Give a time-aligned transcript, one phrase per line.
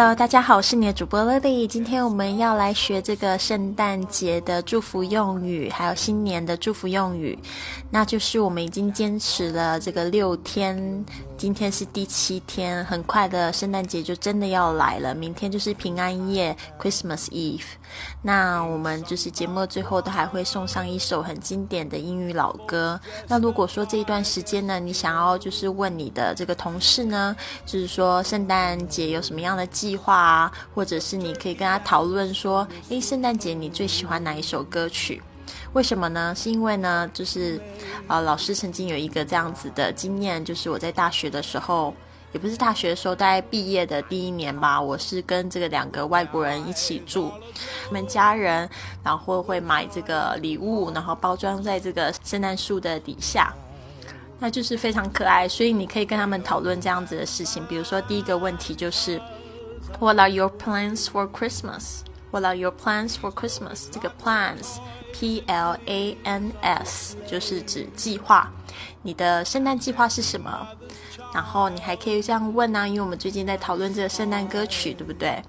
[0.00, 1.66] Hello，大家好，我是你的主播 Lily。
[1.66, 7.38] 今天我们要来学这个圣诞节的祝福用语，还有新年的祝福用语。
[7.90, 11.04] 那就是我们已经坚持了这个六天，
[11.40, 15.14] 今天是第七天，很快的圣诞节就真的要来了。
[15.14, 17.64] 明天就是平安夜 （Christmas Eve）。
[18.20, 23.00] 那我们就是节目最后都还会送上一首很经典的英语老歌。
[23.26, 27.34] 那如果说这一段时间呢，你想要就是问你的这个同事呢，
[27.64, 35.22] 就是说圣诞节有什么样的计划啊，或者是你可以跟他讨论说，诶，圣诞节你最喜欢哪一首歌曲？
[35.72, 36.34] 为什么呢？
[36.36, 37.60] 是因为呢，就是
[38.08, 41.94] 呃，老师曾经有一个这样子的经验，就是我在大学的时候，
[42.32, 47.30] 也不是大学的时候，大概毕业的第一年吧，我是跟这个两个外国人一起住，
[47.86, 48.68] 他们家人
[49.04, 53.52] 然后会买这个礼物，然后包装在这个圣诞树的底下。
[54.42, 57.62] 那就是非常可爱，所以你可以跟他们讨论这样子的事情。
[57.66, 59.20] 比如说，第一个问题就是
[59.98, 62.00] ，What are your plans for Christmas?
[62.30, 63.88] What are your plans for Christmas?
[63.90, 68.50] 这个 plans，P L A N S，就是指计划。
[69.02, 70.66] 你的圣诞计划是什么？
[71.34, 75.42] 然后你还可以这样问呢，因为我们最近在讨论这个圣诞歌曲，对不对？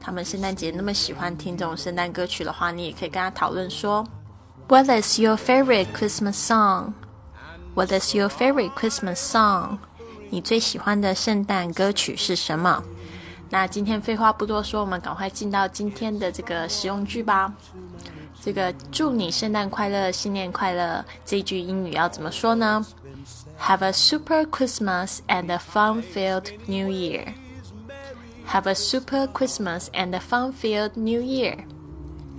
[0.00, 4.06] 他们圣诞节那么喜欢听这种圣诞歌曲的话，你也可以跟他讨论说
[4.68, 6.92] ，What is your favorite Christmas song?
[7.74, 9.78] What is your favorite Christmas song?
[10.30, 12.82] 你最喜欢的圣诞歌曲是什么？
[13.50, 17.52] 那今天废话不多说，我们赶快进到今天的这个实用句吧。
[18.40, 22.84] 这个祝你圣诞快乐，新年快乐，这句英语要怎么说呢
[23.60, 27.34] ？Have a super Christmas and a fun-filled New Year.
[28.48, 31.56] Have a super Christmas and a fun-filled New Year.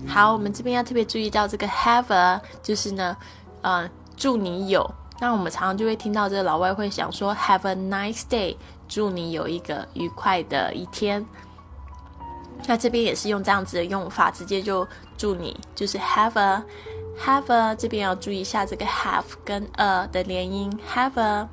[0.08, 3.18] 好，我们这边要特别注意到这个 have a，就是呢，
[3.62, 4.94] 呃，祝你有。
[5.20, 11.26] 那我们常常就会听到这个老外会想说 Have a nice day，祝你有一个愉快的一天。
[12.68, 14.88] 那这边也是用这样子的用法，直接就
[15.18, 16.64] 祝你就是 Have a
[17.24, 21.48] Have a，这边要注意一下这个 Have 跟 a 的连音 Have a。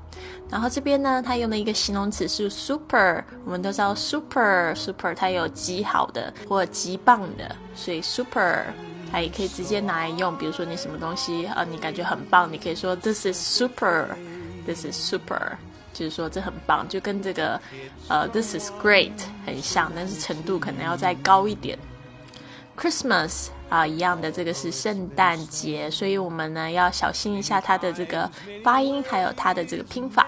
[0.49, 8.65] 然后这边呢，它用的一个形容词是 Super，我们都知道 Super Super 它有极好的或极棒的，所以 Super。
[9.13, 15.59] 它也可以直接拿来用，比如说你什么东西啊，你感觉很棒，你可以说 This is super，This is super，
[15.93, 17.61] 就是说这很棒，就跟这个
[18.09, 19.13] 呃 This is great
[19.45, 21.79] 很像，但是程度可能要再高一点。
[22.75, 28.29] Christmas 啊，一样的，这个是圣诞节，所以我们呢要小心一下它的这个
[28.65, 30.27] 发音，还有它的这个拼法。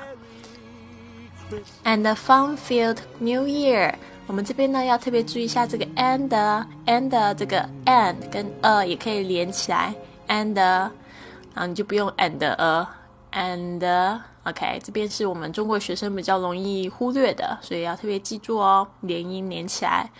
[1.84, 3.94] And the fun-filled New Year。
[4.26, 6.28] 我们这边呢要特别注意一下这个 and
[6.86, 9.94] and 这个 and 跟 a 也可以连起来
[10.28, 10.90] and，然
[11.54, 12.88] 后你就不用 and a
[13.32, 20.10] and OK，这边是我们中国学生比较容易忽略的，所以要特别记住哦，连音连起来。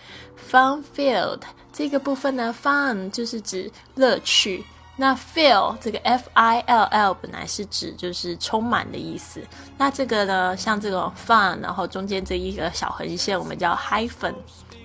[0.49, 4.63] Fun field 这个部分呢，fun 就是指乐趣。
[4.97, 9.41] 那 fill 这个 f i l l 本来是指就是充满的意思，
[9.77, 14.33] 那这个呢，像这种 fun，然后中间这一个小横线，我们叫 hyphen，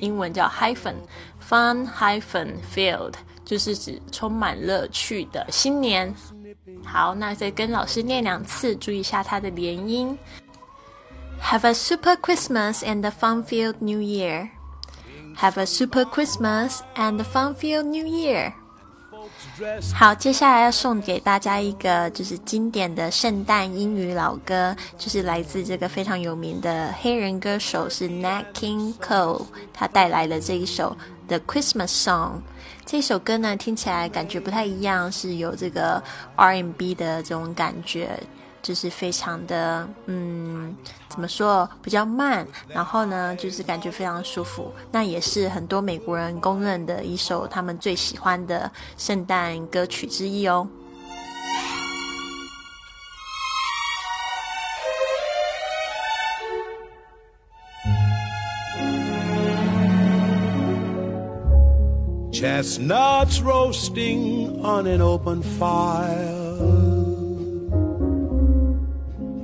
[0.00, 6.12] 英文叫 hyphen，fun hyphen filled，就是指充满乐趣的新年。
[6.84, 10.18] 好，那再跟老师念两次，注意一下它的连音。
[11.42, 14.50] Have a super Christmas and a fun-filled New Year.
[15.36, 18.52] Have a super Christmas and a fun-filled New Year.
[19.94, 30.96] 好，接下来要送给大家一个就是经典的圣诞英语老歌，就是来自这个非常有名的黑人歌手是 Nat King Cole，他带来的这一首
[31.28, 32.40] The Christmas Song。
[32.86, 36.02] 这首歌呢听起来感觉不太一样，是有这个
[36.36, 38.10] R&B 的这种感觉。
[38.62, 40.74] 就是非常的，嗯，
[41.08, 44.72] 怎么说，比较慢，然后呢，就是感觉非常舒服。
[44.92, 50.68] 那也是很多美国人公认的一首他们最喜欢的圣诞歌曲之一哦。
[62.32, 66.89] Chestnuts roasting on an open fire.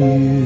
[0.00, 0.40] you.